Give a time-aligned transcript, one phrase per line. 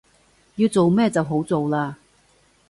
[0.55, 1.93] 要做咩就好做喇